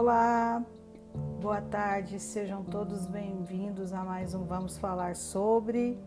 [0.00, 0.64] Olá,
[1.40, 5.98] boa tarde, sejam todos bem-vindos a mais um Vamos Falar sobre.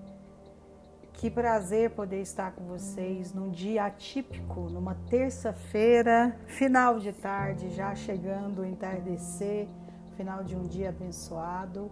[1.11, 7.93] Que prazer poder estar com vocês num dia atípico, numa terça-feira, final de tarde, já
[7.93, 9.67] chegando o entardecer,
[10.15, 11.91] final de um dia abençoado.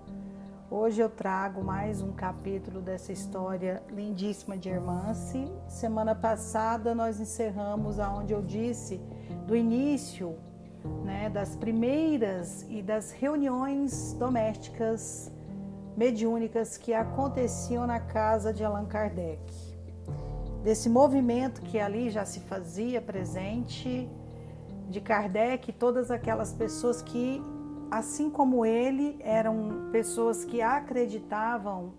[0.71, 5.51] Hoje eu trago mais um capítulo dessa história lindíssima de Hermance.
[5.67, 9.01] Semana passada nós encerramos aonde eu disse
[9.45, 10.37] do início
[11.03, 15.31] né, das primeiras e das reuniões domésticas
[15.97, 19.41] mediúnicas que aconteciam na casa de Allan Kardec.
[20.63, 24.09] Desse movimento que ali já se fazia presente
[24.89, 27.41] de Kardec, todas aquelas pessoas que,
[27.91, 31.93] assim como ele, eram pessoas que acreditavam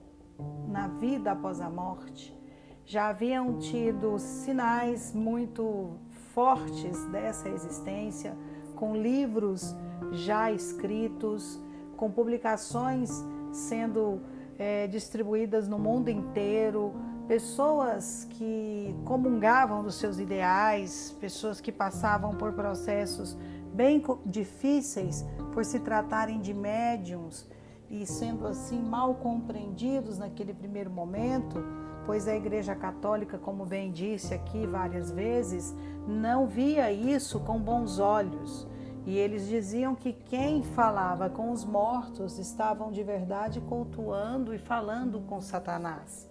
[0.66, 2.36] na vida após a morte,
[2.84, 5.92] já haviam tido sinais muito
[6.34, 8.36] fortes dessa existência
[8.80, 9.76] com livros
[10.10, 11.60] já escritos,
[11.98, 13.10] com publicações
[13.52, 14.22] sendo
[14.58, 16.94] é, distribuídas no mundo inteiro,
[17.28, 23.36] pessoas que comungavam dos seus ideais, pessoas que passavam por processos
[23.74, 27.46] bem difíceis por se tratarem de médiums
[27.90, 31.62] e sendo assim mal compreendidos naquele primeiro momento,
[32.06, 35.74] pois a Igreja Católica, como bem disse aqui várias vezes,
[36.06, 38.66] não via isso com bons olhos.
[39.06, 45.20] E eles diziam que quem falava com os mortos estavam de verdade cultuando e falando
[45.20, 46.28] com Satanás.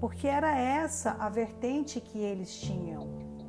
[0.00, 3.06] Porque era essa a vertente que eles tinham,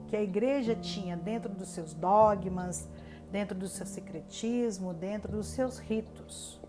[0.07, 2.89] que a igreja tinha dentro dos seus dogmas,
[3.31, 6.61] dentro do seu secretismo, dentro dos seus ritos.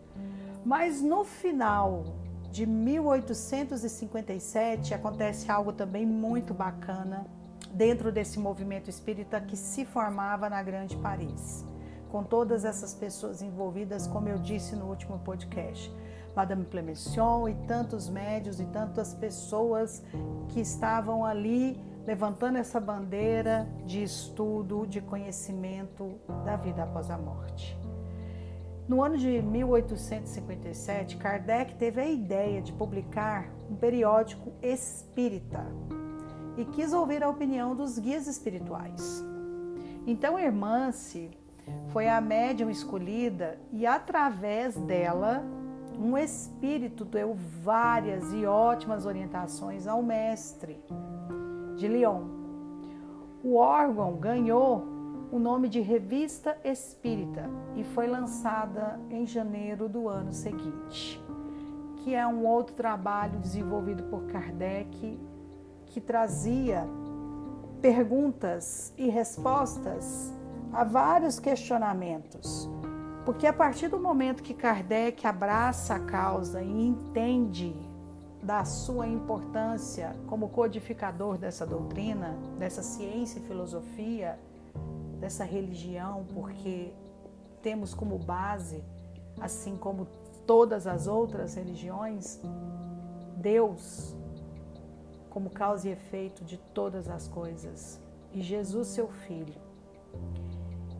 [0.64, 2.04] Mas no final
[2.52, 7.24] de 1857 acontece algo também muito bacana
[7.72, 11.64] dentro desse movimento espírita que se formava na Grande Paris,
[12.10, 15.90] com todas essas pessoas envolvidas, como eu disse no último podcast.
[16.36, 20.02] Madame Clemenceau e tantos médios e tantas pessoas
[20.50, 27.81] que estavam ali levantando essa bandeira de estudo, de conhecimento da vida após a morte.
[28.92, 35.64] No ano de 1857, Kardec teve a ideia de publicar um periódico espírita
[36.58, 39.24] e quis ouvir a opinião dos guias espirituais.
[40.06, 41.30] Então, Hermance
[41.88, 45.42] foi a médium escolhida e, através dela,
[45.98, 50.78] um espírito deu várias e ótimas orientações ao mestre
[51.78, 52.24] de Lyon.
[53.42, 55.01] O órgão ganhou
[55.32, 61.18] o nome de Revista Espírita e foi lançada em janeiro do ano seguinte,
[61.96, 65.18] que é um outro trabalho desenvolvido por Kardec
[65.86, 66.86] que trazia
[67.80, 70.30] perguntas e respostas
[70.70, 72.68] a vários questionamentos.
[73.24, 77.74] Porque a partir do momento que Kardec abraça a causa e entende
[78.42, 84.38] da sua importância como codificador dessa doutrina, dessa ciência e filosofia,
[85.22, 86.92] dessa religião, porque
[87.62, 88.82] temos como base,
[89.40, 90.06] assim como
[90.46, 92.40] todas as outras religiões,
[93.36, 94.16] Deus
[95.30, 97.98] como causa e efeito de todas as coisas
[98.34, 99.54] e Jesus, seu filho.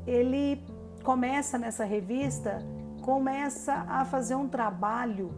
[0.06, 0.62] Ele
[1.02, 2.62] começa nessa revista,
[3.02, 5.34] começa a fazer um trabalho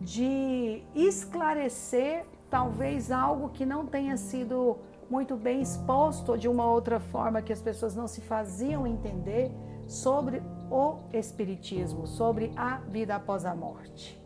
[0.00, 4.78] de esclarecer talvez algo que não tenha sido
[5.10, 9.50] muito bem exposto de uma outra forma que as pessoas não se faziam entender
[9.86, 14.22] sobre o Espiritismo, sobre a vida após a morte.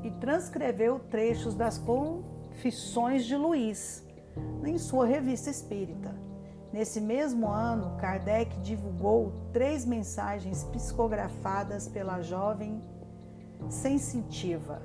[0.04, 4.06] e transcreveu trechos das Confissões de Luís
[4.66, 6.25] em sua revista espírita.
[6.76, 12.82] Nesse mesmo ano, Kardec divulgou três mensagens psicografadas pela jovem
[13.70, 14.82] sensitiva.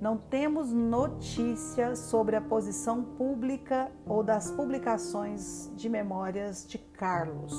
[0.00, 7.54] Não temos notícia sobre a posição pública ou das publicações de memórias de Carlos.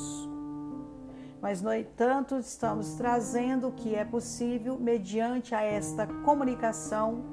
[1.42, 7.24] Mas, no entanto, estamos trazendo o que é possível mediante a esta comunicação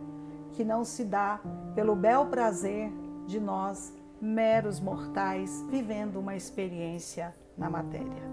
[0.52, 1.40] que não se dá
[1.74, 2.92] pelo bel prazer
[3.26, 3.92] de nós
[4.24, 8.24] meros mortais vivendo uma experiência na matéria.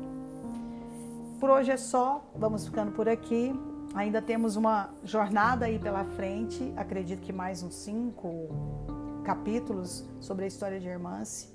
[1.37, 3.53] Por hoje é só, vamos ficando por aqui.
[3.93, 8.47] Ainda temos uma jornada aí pela frente, acredito que mais uns cinco
[9.25, 11.53] capítulos sobre a história de Hermance.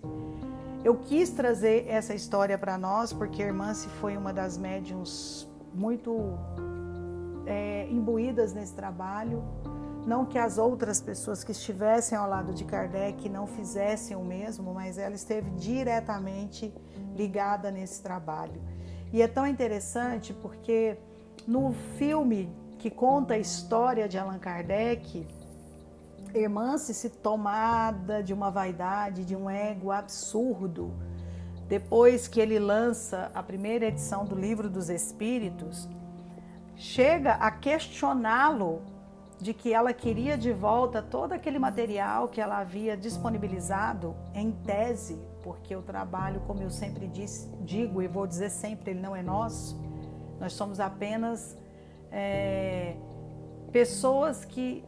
[0.84, 6.38] Eu quis trazer essa história para nós porque Hermance foi uma das médiums muito
[7.46, 9.42] é, imbuídas nesse trabalho,
[10.06, 14.72] não que as outras pessoas que estivessem ao lado de Kardec não fizessem o mesmo,
[14.72, 16.72] mas ela esteve diretamente
[17.16, 18.62] ligada nesse trabalho.
[19.12, 20.96] E é tão interessante porque
[21.46, 22.48] no filme
[22.78, 25.26] que conta a história de Allan Kardec,
[26.32, 30.94] irmã se tomada de uma vaidade, de um ego absurdo,
[31.68, 35.88] depois que ele lança a primeira edição do Livro dos Espíritos,
[36.76, 38.82] chega a questioná-lo
[39.38, 45.20] de que ela queria de volta todo aquele material que ela havia disponibilizado em tese,
[45.42, 49.22] porque o trabalho, como eu sempre disse, digo e vou dizer sempre, ele não é
[49.22, 49.78] nosso.
[50.40, 51.56] Nós somos apenas
[52.10, 52.96] é,
[53.70, 54.84] pessoas que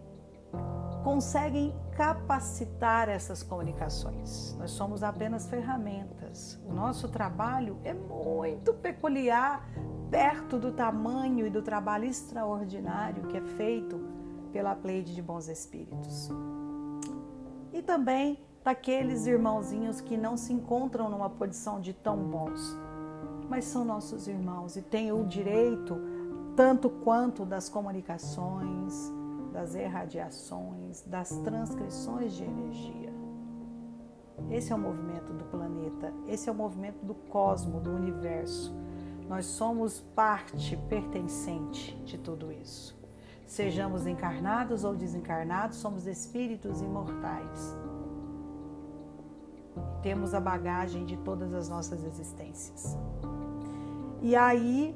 [1.05, 4.55] conseguem capacitar essas comunicações.
[4.59, 6.59] Nós somos apenas ferramentas.
[6.65, 9.69] O nosso trabalho é muito peculiar
[10.11, 14.18] perto do tamanho e do trabalho extraordinário que é feito
[14.49, 16.31] pela pleide de bons espíritos.
[17.73, 22.77] E também daqueles irmãozinhos que não se encontram numa posição de tão bons,
[23.49, 25.97] mas são nossos irmãos e têm o direito,
[26.55, 29.13] tanto quanto das comunicações,
[29.53, 33.13] das irradiações, das transcrições de energia.
[34.51, 38.75] Esse é o movimento do planeta, esse é o movimento do cosmo, do universo.
[39.29, 42.98] Nós somos parte pertencente de tudo isso.
[43.49, 47.75] Sejamos encarnados ou desencarnados, somos espíritos imortais.
[50.03, 52.95] Temos a bagagem de todas as nossas existências.
[54.21, 54.95] E aí,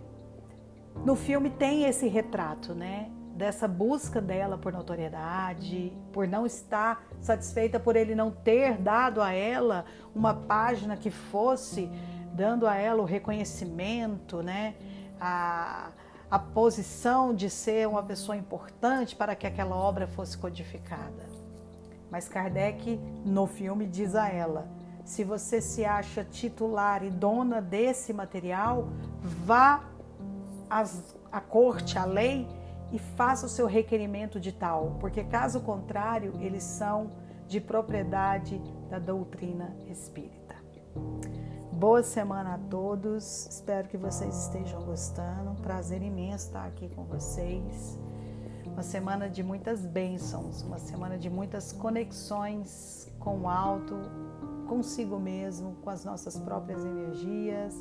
[1.03, 3.11] no filme tem esse retrato, né?
[3.35, 9.33] Dessa busca dela por notoriedade, por não estar satisfeita por ele não ter dado a
[9.33, 11.91] ela uma página que fosse
[12.35, 14.75] dando a ela o reconhecimento, né?
[15.19, 15.91] A,
[16.33, 21.29] a posição de ser uma pessoa importante para que aquela obra fosse codificada.
[22.11, 24.67] Mas Kardec, no filme, diz a ela:
[25.05, 28.89] se você se acha titular e dona desse material,
[29.21, 29.85] vá
[31.31, 32.49] à corte, à lei
[32.91, 37.11] e faça o seu requerimento de tal, porque caso contrário, eles são
[37.47, 38.59] de propriedade
[38.89, 40.57] da doutrina espírita.
[41.73, 43.47] Boa semana a todos.
[43.47, 45.55] Espero que vocês estejam gostando.
[45.63, 47.99] Prazer imenso estar aqui com vocês.
[48.67, 53.97] Uma semana de muitas bênçãos, uma semana de muitas conexões com o alto,
[54.69, 57.75] consigo mesmo, com as nossas próprias energias,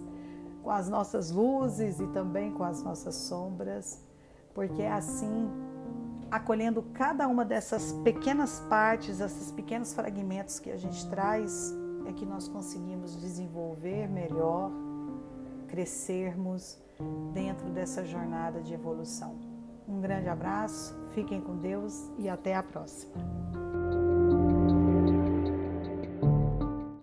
[0.63, 4.01] com as nossas luzes e também com as nossas sombras,
[4.55, 5.50] porque é assim,
[6.31, 11.75] acolhendo cada uma dessas pequenas partes, esses pequenos fragmentos que a gente traz
[12.08, 14.72] é que nós conseguimos desenvolver melhor,
[15.67, 16.77] crescermos
[17.34, 19.36] dentro dessa jornada de evolução.
[19.88, 23.13] Um grande abraço, fiquem com Deus e até a próxima.